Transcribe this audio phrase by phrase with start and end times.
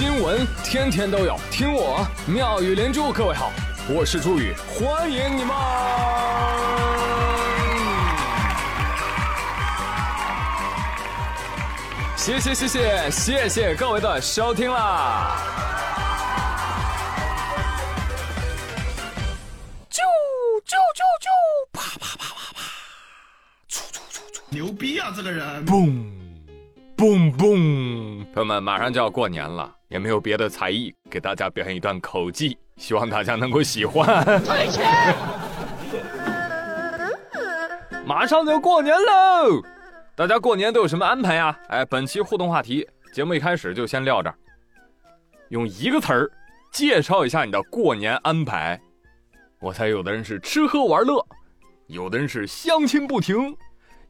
[0.00, 3.12] 新闻天天都有，听我妙语连珠。
[3.12, 3.52] 各位好，
[3.86, 5.54] 我是朱宇，欢迎你们！
[12.16, 15.36] 谢谢谢谢谢谢各位的收听啦！
[19.90, 20.00] 啾
[20.64, 21.28] 啾啾啾，
[21.74, 22.62] 啪啪啪啪啪，
[23.68, 25.12] 出出出出，牛逼啊！
[25.14, 26.10] 这个人，嘣
[27.00, 28.22] 嘣嘣！
[28.34, 34.22] 朋友们，马上就要过年了，也没有别的才艺，给大家表演一段口技，希望大家能够喜欢。
[34.44, 35.16] 退钱！
[38.04, 39.62] 马上就要过年喽！
[40.14, 41.58] 大家过年都有什么安排呀？
[41.68, 44.34] 哎，本期互动话题，节目一开始就先撂这儿，
[45.48, 46.30] 用一个词儿
[46.70, 48.78] 介绍一下你的过年安排。
[49.58, 51.26] 我猜有的人是吃喝玩乐，
[51.86, 53.56] 有的人是相亲不停，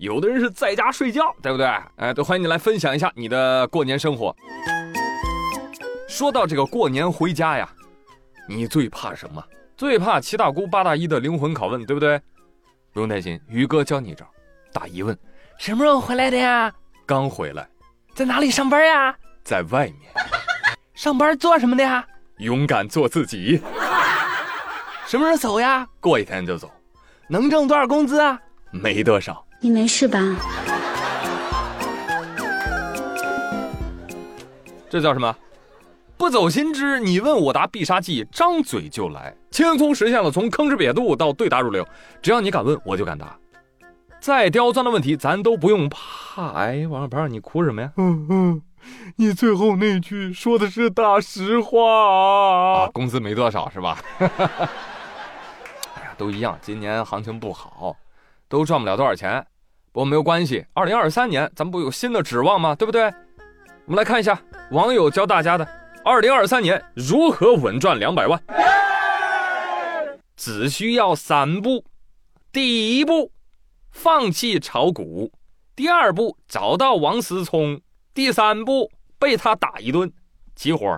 [0.01, 1.67] 有的人是在家睡觉，对不对？
[1.97, 4.35] 哎，都欢迎你来分享一下你的过年生活。
[6.09, 7.69] 说到这个过年回家呀，
[8.49, 9.45] 你最怕什么？
[9.77, 12.19] 最怕七大姑八大姨的灵魂拷问，对不对？
[12.95, 14.27] 不用担心，宇哥教你一招。
[14.73, 15.17] 大姨问。
[15.59, 16.73] 什么时候回来的呀？
[17.05, 17.69] 刚回来，
[18.15, 19.15] 在哪里上班呀？
[19.45, 20.11] 在外面。
[20.95, 22.03] 上班做什么的呀？
[22.39, 23.61] 勇敢做自己。
[25.05, 25.87] 什么时候走呀？
[26.01, 26.73] 过一天就走。
[27.29, 28.41] 能挣多少工资啊？
[28.71, 29.45] 没多少。
[29.63, 30.19] 你没事吧？
[34.89, 35.37] 这叫什么？
[36.17, 41.87] 不走心之，你问我答必杀技，张嘴就来，轻松实现了从坑之瘪肚到对答如流。
[42.23, 43.37] 只要你敢问，我就敢答。
[44.19, 46.53] 再刁钻的问题，咱都不用怕。
[46.53, 47.93] 哎，王小胖，你哭什么呀？
[47.97, 48.63] 嗯嗯，
[49.17, 51.81] 你最后那句说的是大实话
[52.85, 52.89] 啊！
[52.93, 53.99] 工资没多少是吧？
[54.19, 54.27] 哎
[56.03, 57.97] 呀，都一样，今年行情不好，
[58.49, 59.47] 都赚不了多少钱。
[59.93, 62.75] 不过没有关系，二零二三年咱们不有新的指望吗？
[62.75, 63.05] 对不对？
[63.87, 65.67] 我们来看一下网友教大家的
[66.05, 68.41] 二零二三年如何稳赚两百万，
[70.37, 71.85] 只需要三步。
[72.53, 73.33] 第一步。
[73.93, 75.33] 放弃炒股，
[75.75, 77.81] 第二步找到王思聪，
[78.15, 80.13] 第三步被他打一顿，
[80.55, 80.97] 齐活。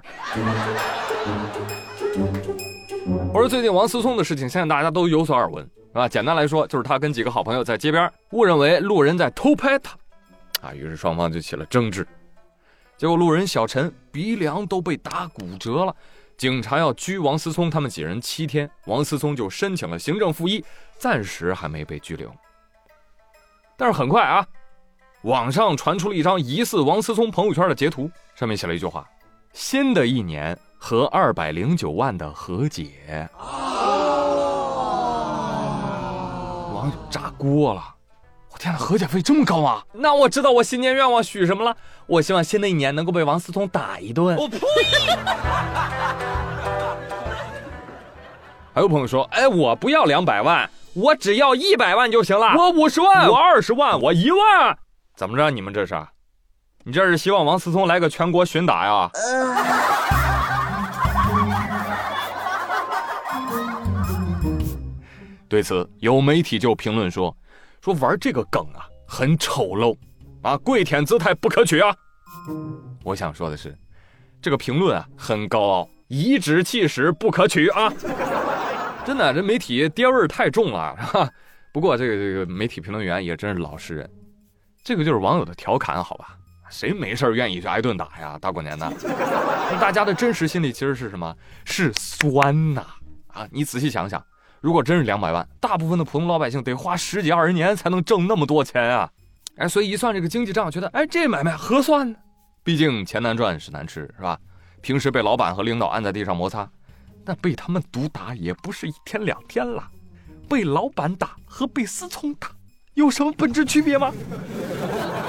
[3.32, 6.08] 我说最近王思聪的事情，相信大家都有所耳闻，是吧？
[6.08, 9.94] 简单来说，就是他跟几个好朋友在街边误认为路人在偷拍他，
[10.62, 12.06] 啊，于是双方就起了争执。
[12.97, 15.94] 结果路人小陈鼻梁都被打骨折了，
[16.38, 20.64] 警察要拘王思聪他们几人七天，王思聪就申请了行政复议，
[20.98, 22.32] 暂时还没被拘留。
[23.76, 24.47] 但是很快啊，
[25.22, 29.06] 网上传出了一张疑似王思聪朋友圈的截图，上面写了一句话
[29.53, 33.28] ：“新的一年和二百零九万的和解。”
[36.82, 37.81] 网友炸锅了！
[38.50, 39.84] 我天哪，和解费这么高啊？
[39.93, 41.76] 那我知道我新年愿望许什么了？
[42.06, 44.37] 我希望新的一年能够被王思聪打一顿。
[44.37, 44.59] 我呸！
[48.75, 52.54] 还有朋友说：“哎，我不要两百万。”我只要一百万就行了。
[52.56, 54.76] 我五十万，我二十万，我一万。
[55.15, 55.50] 怎么着？
[55.50, 55.94] 你们这是？
[56.82, 59.09] 你这是希望王思聪来个全国巡打呀？
[65.52, 67.36] 对此，有媒体就评论说
[67.84, 69.94] ：“说玩这个梗啊，很丑陋
[70.40, 71.94] 啊，跪舔姿态不可取啊。”
[73.04, 73.76] 我想说的是，
[74.41, 77.92] 这个评论啊很高傲，颐指气使不可取啊。
[79.04, 81.30] 真的，这媒体爹味太重了，哈？
[81.70, 84.10] 不过这个这个媒体评论员也真是老实人，
[84.82, 86.34] 这个就是网友的调侃，好吧？
[86.70, 88.38] 谁没事愿意去挨顿打呀？
[88.41, 88.91] 大过年的，
[89.78, 91.36] 大家的真实心理其实是什么？
[91.66, 92.86] 是酸呐！
[93.26, 94.24] 啊，你仔细想想，
[94.62, 99.10] 如果真是两百万，大部分的普通老百姓得花十几二十年才能挣那么多钱啊！
[99.56, 102.16] 哎，所以一算这个经济账，觉得哎这买卖合算呢。
[102.62, 104.38] 毕竟钱难赚，屎难吃，是吧？
[104.80, 106.66] 平时被老板和领导按在地上摩擦。
[107.24, 109.82] 那被他们毒打也不是一天两天了，
[110.48, 112.52] 被老板打和被思聪打
[112.94, 114.12] 有什么本质区别吗？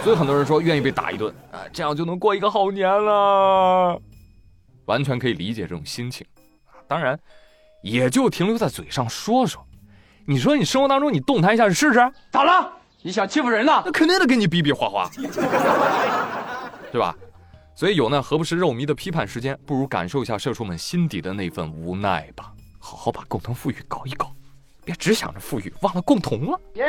[0.04, 4.00] 所以很多人说愿意被打一顿啊，这样就能过一个好年了，
[4.86, 6.26] 完全可以理解这种心情
[6.66, 6.78] 啊。
[6.88, 7.20] 当然，
[7.84, 9.64] 也就停留在嘴上说说。
[10.26, 12.00] 你说你生活当中你动弹一下试试？
[12.32, 12.74] 咋了？
[13.04, 13.84] 你想欺负人呢？
[13.86, 15.08] 那肯定得跟你比比划划，
[16.92, 17.14] 对吧？
[17.76, 22.54] 所以有那何不食肉糜的批判时间，不如感受一下社畜们心底的那份无奈吧。
[22.80, 24.32] 好好把共同富裕搞一搞，
[24.86, 26.60] 别只想着富裕，忘了共同了。
[26.76, 26.88] 耶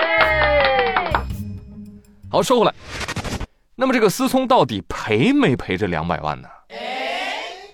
[2.31, 2.75] 好，说回来，
[3.75, 6.49] 那么这个思聪到底赔没赔这两百万呢？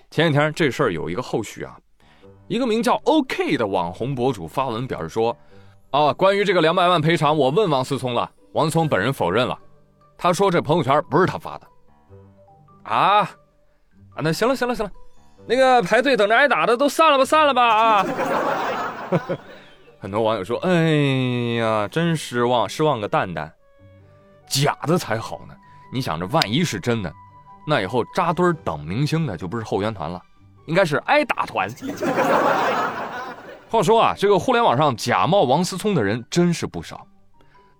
[0.09, 1.77] 前几天这事儿有一个后续啊，
[2.51, 5.33] 一个名叫 OK 的网红博主发文表示说，
[5.89, 9.57] 啊，关于这个两百万赔偿，我问王思聪了，王思聪本人否认了，
[10.17, 11.67] 他说这朋友圈不是他发的。
[12.83, 14.91] 啊，啊，那行了行了行了，
[15.47, 18.05] 那个排队等着挨打的都散了吧散了吧啊！
[19.97, 20.91] 很多网友说：“哎
[21.57, 23.49] 呀，真失望，失望个蛋蛋，
[24.49, 25.55] 假的才好呢。
[25.93, 27.13] 你想着万一是真的，
[27.65, 30.21] 那以后扎堆等明星的就不是后援团了，
[30.71, 31.69] 应该是挨打团。”
[33.69, 37.05] 话说啊，这个互联网上假冒王思聪的人真是不少。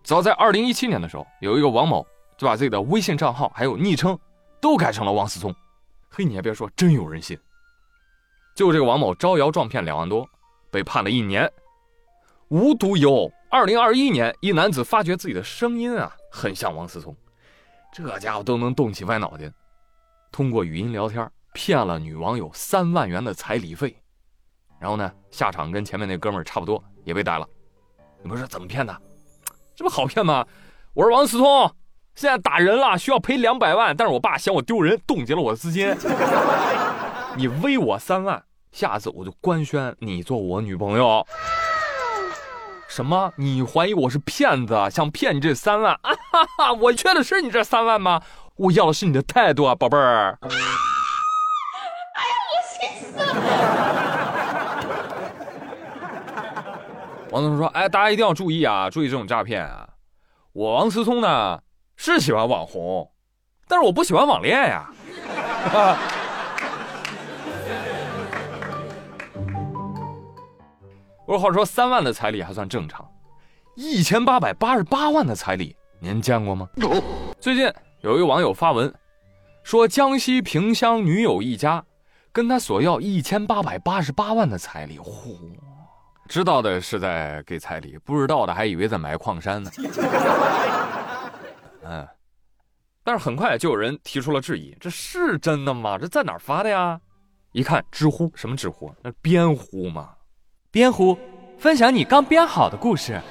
[0.03, 2.05] 早在二零一七年的时候，有一个王某
[2.37, 4.17] 就把自己的微信账号还有昵称
[4.59, 5.55] 都改成了王思聪。
[6.09, 7.39] 嘿，你还别说，真有人信。
[8.53, 10.27] 就这个王某招摇撞骗两万多，
[10.69, 11.49] 被判了一年。
[12.49, 17.15] 无独有偶，二零二一年，一男子发觉自己的声音啊很像王思聪，
[17.93, 19.49] 这家伙都能动起歪脑筋，
[20.33, 23.95] 通过语音聊天骗了女网友三万元的彩礼费，
[24.79, 27.47] 然后呢下场跟前面那哥们儿差不多，也被逮了。
[28.23, 28.95] 你不是怎么骗的？
[29.75, 30.45] 这不好骗吗？
[30.93, 31.71] 我是王思聪，
[32.15, 35.95] 现在打人了，需要赔两百万，但是我爸嫌我丢人，冻结了我的资金。
[37.35, 41.25] 你威我三万，下次我就官宣你做我女朋友。
[42.87, 43.31] 什么？
[43.37, 45.93] 你怀疑我是骗子，想骗你这三万？
[46.01, 46.73] 啊哈哈！
[46.73, 48.21] 我缺的是你这三万吗？
[48.57, 50.37] 我要的是你的态度啊，宝贝儿。
[57.31, 59.87] 王思聪说：“哎，大家一定要注意啊，注意这种诈骗啊！
[60.53, 61.61] 我王思聪呢
[61.95, 63.09] 是喜欢网红，
[63.67, 64.89] 但是我不喜欢网恋呀。
[71.25, 73.09] ”我话说三万的彩礼还算正常，
[73.75, 76.67] 一千八百八十八万的彩礼您见过吗？
[77.39, 77.71] 最近
[78.01, 78.93] 有一个网友发文，
[79.63, 81.81] 说江西萍乡女友一家
[82.33, 85.37] 跟他索要一千八百八十八万的彩礼，嚯！
[86.29, 89.69] 知道的是在给彩礼，不知道的还以为在买矿山呢。
[91.83, 92.07] 嗯，
[93.03, 95.97] 但是很快就有人提出了质疑，这是真的吗？
[95.97, 96.97] 这在哪儿发的呀？
[97.51, 98.95] 一看知乎，什么知乎？
[99.01, 100.11] 那编乎吗？
[100.71, 101.17] 编乎，
[101.57, 103.19] 分享你刚编好的故事。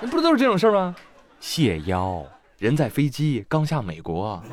[0.00, 0.96] 那不是都是这种事儿吗？
[1.38, 2.24] 谢邀，
[2.56, 4.42] 人在飞机刚下美国。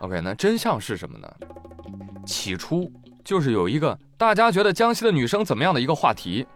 [0.00, 1.28] OK，那真相是什么呢？
[2.24, 2.90] 起初
[3.24, 6.46] 就是有一个大家觉得江西的女生怎么样的一个话题，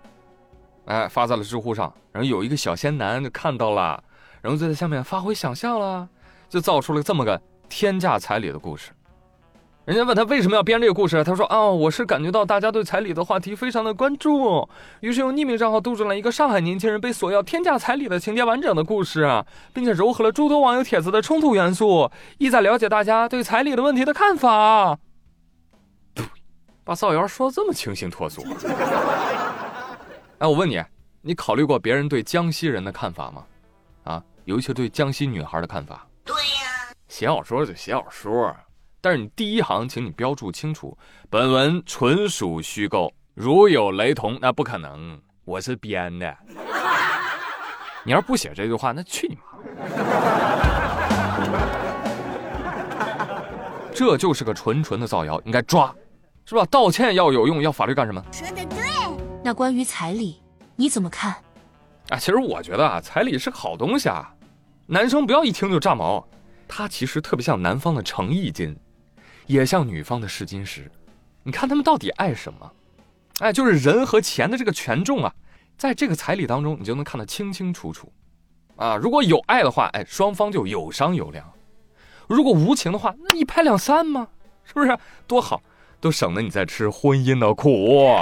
[0.85, 4.03] 哎，发在了知乎上，然后有一个小仙男就看到了，
[4.41, 6.09] 然后就在下面发挥想象了，
[6.49, 8.91] 就造出了这么个天价彩礼的故事。
[9.85, 14.69] 人家问他为什么要编这个故事，他说：“哦，我是感觉到大家对彩礼的话题非常的关注，
[15.01, 19.45] 于是用匿名账号杜撰了一个上海年轻人被索要天价彩礼的情节完整的故事，
[19.75, 22.09] 并且糅合了诸多网友帖子的冲突元素，
[22.39, 24.99] 意在了解大家对彩礼的问题的看法。”
[26.85, 28.45] 把造谣说的这么清新脱俗。
[30.39, 30.81] 哎，我问你，
[31.23, 33.45] 你考虑过别人对江西人的看法吗？
[34.05, 36.07] 啊，尤其对江西女孩的看法？
[36.25, 38.55] 对呀，写小说就写小说。
[39.05, 40.97] 但是你第一行，请你标注清楚，
[41.29, 46.33] 本文纯属虚构，如有雷同，那不可能，我是编的。
[48.07, 49.43] 你要是不写这句话，那去你妈！
[53.93, 55.93] 这就是个纯纯的造谣，应该抓，
[56.47, 56.65] 是吧？
[56.67, 58.25] 道歉要有用，要法律干什么？
[58.31, 58.79] 说的对。
[59.43, 60.41] 那关于彩礼，
[60.77, 61.35] 你怎么看？
[62.11, 64.33] 啊，其实我觉得啊，彩礼是个好东西啊，
[64.87, 66.25] 男生不要一听就炸毛，
[66.69, 68.79] 它其实特别像男方的诚意金。
[69.53, 70.91] 也像女方的试金石，
[71.43, 72.73] 你看他们到底爱什么？
[73.41, 75.35] 哎，就是人和钱的这个权重啊，
[75.77, 78.11] 在这个彩礼当中，你就能看得清清楚楚。
[78.77, 81.45] 啊，如果有爱的话，哎，双方就有商有量；
[82.27, 84.27] 如果无情的话，那一拍两散嘛，
[84.65, 85.61] 是不是多好？
[86.01, 88.17] 都省得你在吃婚姻的苦。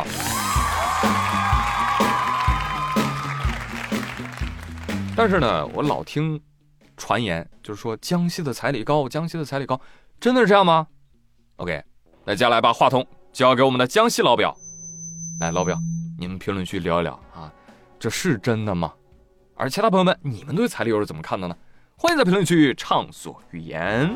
[5.16, 6.40] 但是呢，我老听
[6.96, 9.80] 传言，就是说江西的彩礼高，江西的彩礼高，
[10.18, 10.88] 真的是这样吗
[11.60, 11.82] ？OK，
[12.24, 14.56] 那接下来把话筒交给我们的江西老表，
[15.40, 15.78] 来，老表，
[16.18, 17.52] 你们评论区聊一聊啊，
[17.98, 18.94] 这是真的吗？
[19.56, 21.54] 而其他朋友们，你们对彩礼又是怎么看的呢？
[21.98, 24.10] 欢迎在评论区畅所欲言。